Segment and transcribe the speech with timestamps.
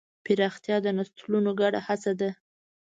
[0.25, 2.29] پراختیا د نسلونو ګډه هڅه ده.